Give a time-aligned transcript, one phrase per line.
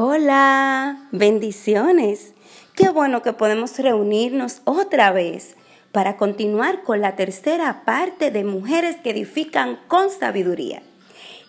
[0.00, 2.32] Hola, bendiciones.
[2.76, 5.56] Qué bueno que podemos reunirnos otra vez
[5.90, 10.84] para continuar con la tercera parte de Mujeres que edifican con sabiduría.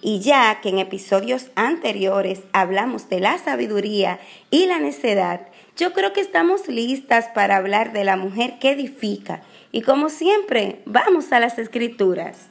[0.01, 4.19] Y ya que en episodios anteriores hablamos de la sabiduría
[4.49, 5.41] y la necedad,
[5.77, 9.43] yo creo que estamos listas para hablar de la mujer que edifica.
[9.71, 12.47] Y como siempre, vamos a las escrituras.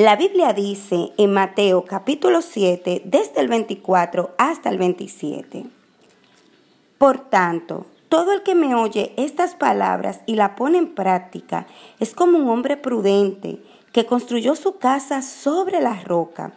[0.00, 5.66] La Biblia dice en Mateo capítulo 7, desde el 24 hasta el 27.
[6.96, 11.66] Por tanto, todo el que me oye estas palabras y la pone en práctica
[11.98, 16.54] es como un hombre prudente que construyó su casa sobre la roca.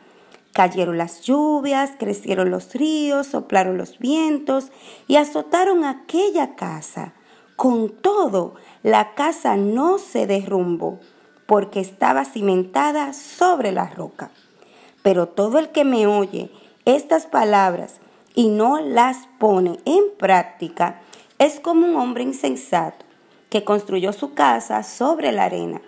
[0.54, 4.72] Cayeron las lluvias, crecieron los ríos, soplaron los vientos
[5.06, 7.12] y azotaron aquella casa.
[7.58, 11.02] Con todo, la casa no se derrumbó
[11.46, 14.32] porque estaba cimentada sobre la roca.
[15.02, 16.50] Pero todo el que me oye
[16.86, 17.96] estas palabras
[18.36, 21.02] y no las pone en práctica
[21.40, 23.06] es como un hombre insensato
[23.50, 25.82] que construyó su casa sobre la arena.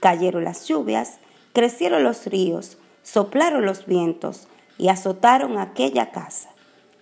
[0.00, 1.18] Cayeron las lluvias,
[1.52, 6.48] crecieron los ríos, soplaron los vientos y azotaron aquella casa.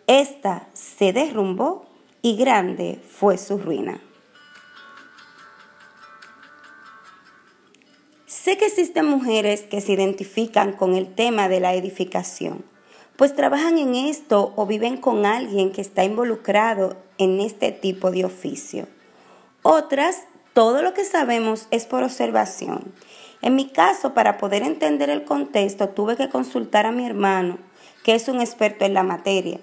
[0.07, 1.87] Esta se derrumbó
[2.23, 4.01] y grande fue su ruina.
[8.41, 12.65] Sé que existen mujeres que se identifican con el tema de la edificación,
[13.17, 18.25] pues trabajan en esto o viven con alguien que está involucrado en este tipo de
[18.25, 18.87] oficio.
[19.63, 20.23] Otras,
[20.53, 22.95] todo lo que sabemos es por observación.
[23.43, 27.59] En mi caso, para poder entender el contexto, tuve que consultar a mi hermano,
[28.05, 29.59] que es un experto en la materia.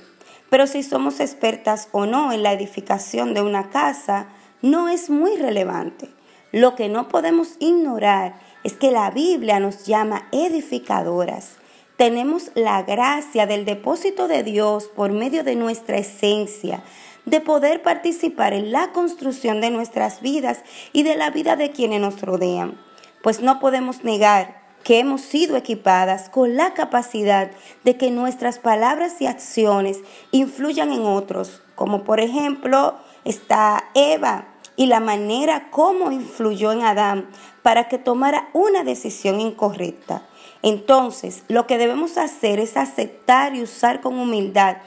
[0.50, 4.28] Pero si somos expertas o no en la edificación de una casa,
[4.62, 6.15] no es muy relevante.
[6.56, 11.58] Lo que no podemos ignorar es que la Biblia nos llama edificadoras.
[11.98, 16.82] Tenemos la gracia del depósito de Dios por medio de nuestra esencia,
[17.26, 20.62] de poder participar en la construcción de nuestras vidas
[20.94, 22.80] y de la vida de quienes nos rodean.
[23.22, 27.52] Pues no podemos negar que hemos sido equipadas con la capacidad
[27.84, 30.00] de que nuestras palabras y acciones
[30.32, 37.30] influyan en otros, como por ejemplo está Eva y la manera como influyó en Adán
[37.62, 40.24] para que tomara una decisión incorrecta.
[40.62, 44.78] Entonces, lo que debemos hacer es aceptar y usar con humildad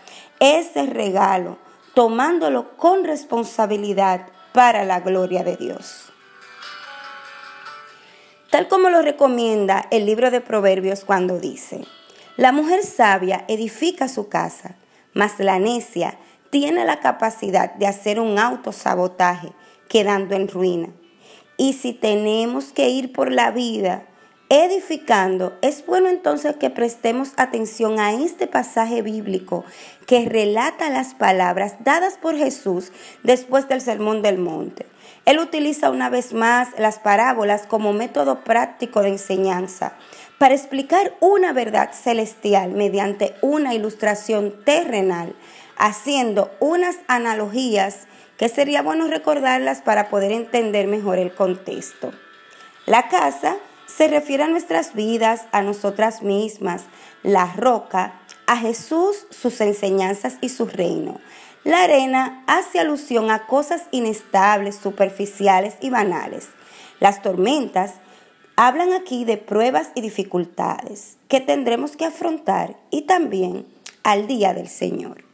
[0.41, 1.59] ese regalo,
[1.95, 6.13] tomándolo con responsabilidad para la gloria de Dios.
[8.51, 11.85] Tal como lo recomienda el libro de Proverbios cuando dice,
[12.37, 14.77] la mujer sabia edifica su casa,
[15.13, 16.19] mas la necia
[16.51, 19.53] tiene la capacidad de hacer un autosabotaje
[19.89, 20.89] quedando en ruina.
[21.57, 24.05] Y si tenemos que ir por la vida
[24.51, 29.65] edificando, es bueno entonces que prestemos atención a este pasaje bíblico
[30.07, 32.91] que relata las palabras dadas por Jesús
[33.23, 34.87] después del Sermón del Monte.
[35.27, 39.95] Él utiliza una vez más las parábolas como método práctico de enseñanza
[40.39, 45.35] para explicar una verdad celestial mediante una ilustración terrenal,
[45.77, 48.07] haciendo unas analogías
[48.39, 52.13] que sería bueno recordarlas para poder entender mejor el contexto.
[52.87, 53.57] La casa
[53.87, 56.85] se refiere a nuestras vidas, a nosotras mismas,
[57.23, 58.15] la roca,
[58.47, 61.21] a Jesús, sus enseñanzas y su reino.
[61.65, 66.49] La arena hace alusión a cosas inestables, superficiales y banales.
[67.01, 67.95] Las tormentas
[68.57, 73.67] hablan aquí de pruebas y dificultades que tendremos que afrontar y también
[74.03, 75.28] al día del Señor.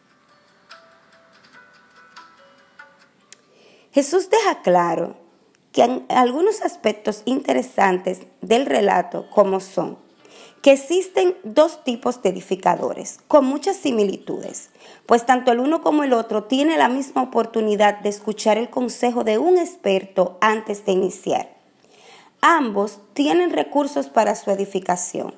[3.94, 5.14] Jesús deja claro
[5.70, 9.98] que algunos aspectos interesantes del relato como son
[10.62, 14.70] que existen dos tipos de edificadores con muchas similitudes,
[15.06, 19.22] pues tanto el uno como el otro tiene la misma oportunidad de escuchar el consejo
[19.22, 21.54] de un experto antes de iniciar.
[22.40, 25.34] Ambos tienen recursos para su edificación.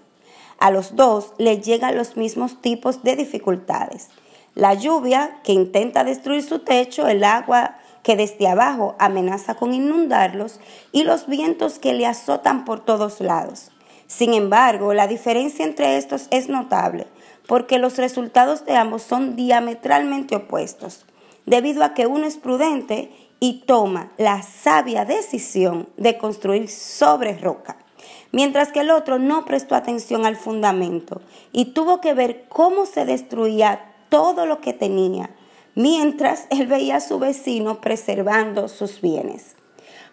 [0.59, 4.09] A los dos les llegan los mismos tipos de dificultades.
[4.55, 7.77] La lluvia que intenta destruir su techo, el agua
[8.07, 10.61] que desde abajo amenaza con inundarlos
[10.93, 13.73] y los vientos que le azotan por todos lados.
[14.07, 17.09] Sin embargo, la diferencia entre estos es notable,
[17.49, 21.05] porque los resultados de ambos son diametralmente opuestos,
[21.47, 23.11] debido a que uno es prudente
[23.41, 27.77] y toma la sabia decisión de construir sobre roca,
[28.31, 33.05] mientras que el otro no prestó atención al fundamento y tuvo que ver cómo se
[33.05, 35.31] destruía todo lo que tenía
[35.77, 39.55] mientras él veía a su vecino preservando sus bienes.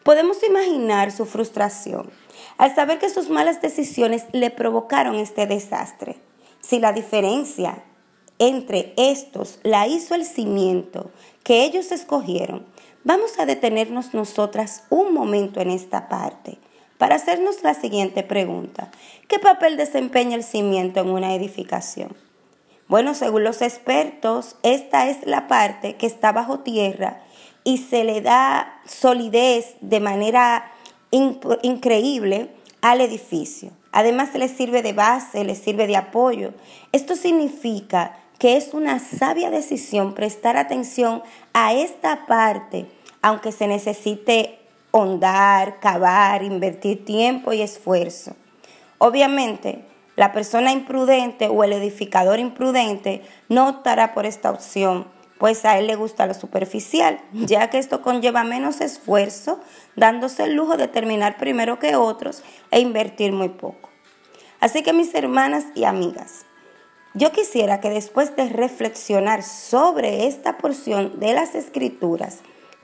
[0.03, 2.11] Podemos imaginar su frustración
[2.57, 6.17] al saber que sus malas decisiones le provocaron este desastre.
[6.61, 7.83] si la diferencia
[8.39, 11.11] entre estos la hizo el cimiento
[11.43, 12.65] que ellos escogieron,
[13.03, 16.57] vamos a detenernos nosotras un momento en esta parte
[16.97, 18.91] para hacernos la siguiente pregunta.
[19.27, 22.15] ¿Qué papel desempeña el cimiento en una edificación?
[22.93, 27.23] Bueno, según los expertos, esta es la parte que está bajo tierra
[27.63, 30.71] y se le da solidez de manera
[31.09, 32.51] increíble
[32.81, 33.71] al edificio.
[33.91, 36.53] Además, le sirve de base, le sirve de apoyo.
[36.91, 41.23] Esto significa que es una sabia decisión prestar atención
[41.53, 42.85] a esta parte,
[43.23, 44.59] aunque se necesite
[44.91, 48.35] hondar, cavar, invertir tiempo y esfuerzo.
[48.99, 49.83] Obviamente,
[50.15, 55.07] la persona imprudente o el edificador imprudente no optará por esta opción,
[55.39, 59.59] pues a él le gusta lo superficial, ya que esto conlleva menos esfuerzo,
[59.95, 63.89] dándose el lujo de terminar primero que otros e invertir muy poco.
[64.59, 66.45] Así que mis hermanas y amigas,
[67.15, 72.39] yo quisiera que después de reflexionar sobre esta porción de las escrituras,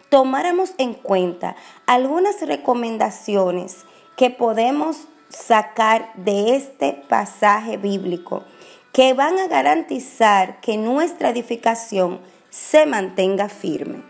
[0.10, 1.56] tomáramos en cuenta
[1.86, 3.86] algunas recomendaciones
[4.18, 8.44] que podemos sacar de este pasaje bíblico
[8.92, 14.04] que van a garantizar que nuestra edificación se mantenga firme.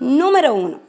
[0.00, 0.80] Número uno,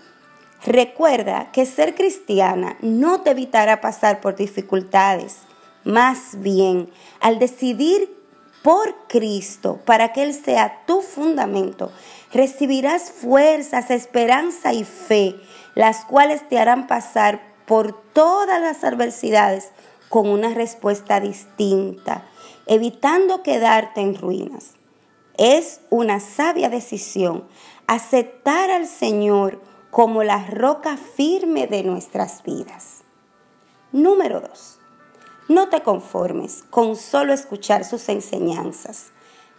[0.66, 5.38] recuerda que ser cristiana no te evitará pasar por dificultades.
[5.86, 6.90] Más bien,
[7.22, 8.15] al decidir
[8.66, 11.92] por Cristo para que Él sea tu fundamento,
[12.34, 15.36] recibirás fuerzas, esperanza y fe
[15.76, 19.70] las cuales te harán pasar por todas las adversidades
[20.10, 22.26] con una respuesta distinta,
[22.66, 24.72] evitando quedarte en ruinas.
[25.38, 27.48] Es una sabia decisión
[27.86, 29.62] aceptar al Señor
[29.92, 33.04] como la roca firme de nuestras vidas.
[33.92, 34.80] Número 2.
[35.48, 39.12] No te conformes con solo escuchar sus enseñanzas.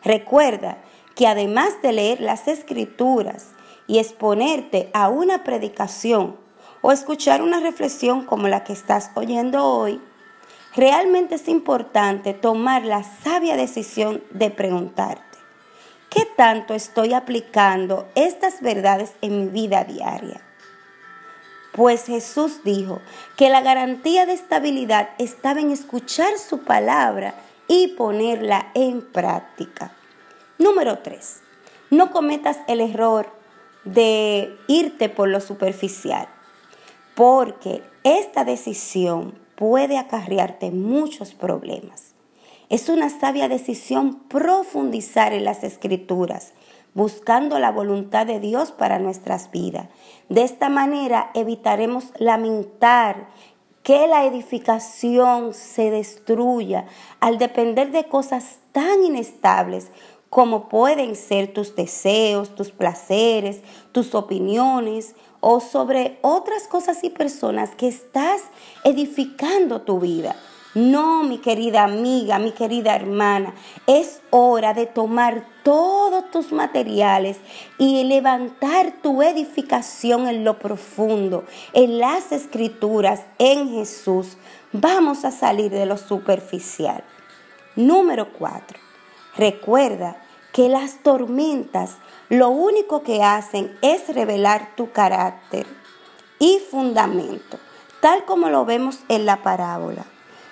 [0.03, 0.79] Recuerda
[1.15, 3.53] que además de leer las escrituras
[3.87, 6.37] y exponerte a una predicación
[6.83, 10.01] o escuchar una reflexión como la que estás oyendo hoy,
[10.75, 15.39] realmente es importante tomar la sabia decisión de preguntarte,
[16.11, 20.46] ¿qué tanto estoy aplicando estas verdades en mi vida diaria?
[21.77, 23.03] Pues Jesús dijo
[23.37, 27.35] que la garantía de estabilidad estaba en escuchar su palabra
[27.69, 29.95] y ponerla en práctica.
[30.57, 31.43] Número 3.
[31.91, 33.31] No cometas el error
[33.85, 36.29] de irte por lo superficial,
[37.15, 42.15] porque esta decisión puede acarrearte muchos problemas.
[42.71, 46.55] Es una sabia decisión profundizar en las escrituras,
[46.97, 49.89] buscando la voluntad de Dios para nuestras vidas.
[50.31, 53.29] De esta manera evitaremos lamentar
[53.83, 56.87] que la edificación se destruya
[57.21, 59.93] al depender de cosas tan inestables
[60.31, 63.61] como pueden ser tus deseos, tus placeres,
[63.93, 68.41] tus opiniones o sobre otras cosas y personas que estás
[68.85, 70.35] edificando tu vida.
[70.77, 73.55] No, mi querida amiga, mi querida hermana,
[73.87, 77.39] es hora de tomar todos tus materiales
[77.79, 84.37] y levantar tu edificación en lo profundo, en las escrituras, en Jesús.
[84.71, 87.03] Vamos a salir de lo superficial.
[87.75, 88.79] Número cuatro.
[89.35, 90.19] Recuerda
[90.53, 91.97] que las tormentas
[92.29, 95.67] lo único que hacen es revelar tu carácter
[96.39, 97.59] y fundamento,
[98.03, 100.05] tal como lo vemos en la parábola.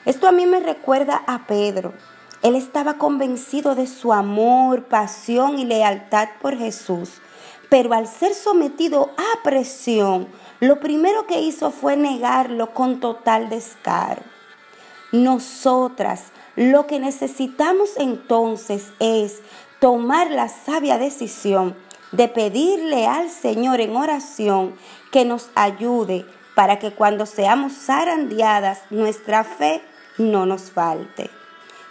[0.05, 1.95] Esto a mí me recuerda a Pedro.
[2.43, 7.23] Él estaba convencido de su amor, pasión y lealtad por Jesús,
[7.71, 10.29] pero al ser sometido a presión,
[10.61, 14.23] lo primero que hizo fue negarlo con total descaro.
[15.11, 19.41] Nosotras lo que necesitamos entonces es
[19.81, 21.75] tomar la sabia decisión
[22.13, 24.75] de pedirle al Señor en oración
[25.11, 29.83] que nos ayude para que cuando seamos zarandeadas nuestra fe
[30.18, 31.30] no nos falte.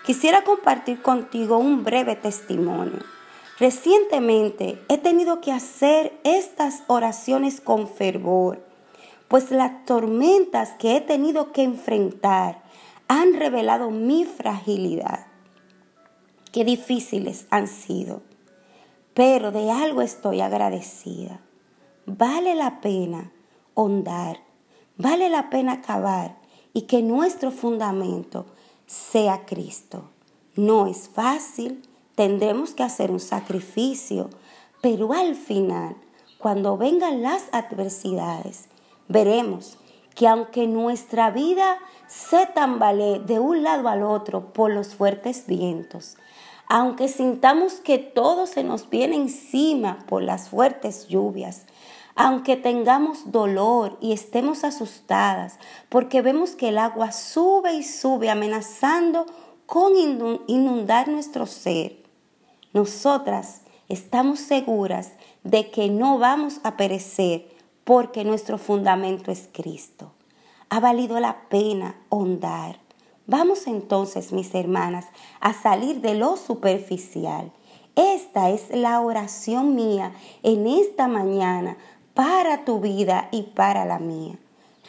[0.05, 2.99] Quisiera compartir contigo un breve testimonio.
[3.59, 8.65] Recientemente he tenido que hacer estas oraciones con fervor,
[9.27, 12.63] pues las tormentas que he tenido que enfrentar
[13.07, 15.27] han revelado mi fragilidad
[16.53, 18.21] qué difíciles han sido,
[19.13, 21.41] pero de algo estoy agradecida.
[22.05, 23.33] Vale la pena
[23.73, 24.39] hondar,
[24.95, 26.37] vale la pena cavar
[26.73, 28.45] y que nuestro fundamento
[28.87, 30.09] sea Cristo.
[30.55, 31.81] No es fácil,
[32.15, 34.29] tendremos que hacer un sacrificio,
[34.81, 35.95] pero al final,
[36.37, 38.65] cuando vengan las adversidades,
[39.07, 39.77] veremos
[40.15, 41.77] que aunque nuestra vida
[42.07, 46.17] se tambalee de un lado al otro por los fuertes vientos,
[46.67, 51.65] aunque sintamos que todo se nos viene encima por las fuertes lluvias,
[52.15, 59.25] aunque tengamos dolor y estemos asustadas porque vemos que el agua sube y sube amenazando
[59.65, 59.93] con
[60.47, 62.03] inundar nuestro ser,
[62.73, 67.47] nosotras estamos seguras de que no vamos a perecer
[67.83, 70.11] porque nuestro fundamento es Cristo.
[70.69, 72.79] Ha valido la pena hondar.
[73.27, 75.05] Vamos entonces, mis hermanas,
[75.39, 77.51] a salir de lo superficial.
[77.95, 81.77] Esta es la oración mía en esta mañana
[82.13, 84.37] para tu vida y para la mía.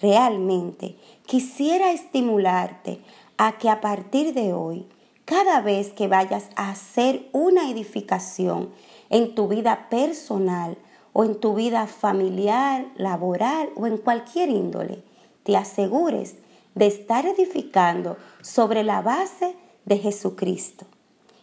[0.00, 3.00] Realmente quisiera estimularte
[3.37, 4.87] a que a partir de hoy,
[5.25, 8.71] cada vez que vayas a hacer una edificación
[9.11, 10.76] en tu vida personal
[11.12, 15.02] o en tu vida familiar, laboral o en cualquier índole,
[15.45, 16.37] te asegures
[16.75, 19.54] de estar edificando sobre la base
[19.85, 20.87] de Jesucristo,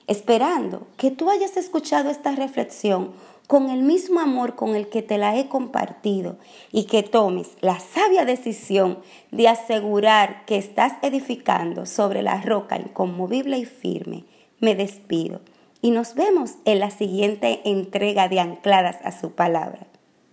[0.08, 3.14] esperando que tú hayas escuchado esta reflexión
[3.52, 6.38] con el mismo amor con el que te la he compartido
[6.72, 9.00] y que tomes la sabia decisión
[9.32, 14.24] de asegurar que estás edificando sobre la roca inconmovible y firme,
[14.62, 15.42] me despido
[15.82, 19.86] y nos vemos en la siguiente entrega de Ancladas a su palabra.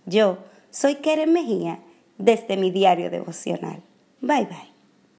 [0.05, 0.37] Yo
[0.69, 1.79] soy Keren Mejía
[2.17, 3.81] desde mi diario devocional.
[4.21, 4.68] Bye bye.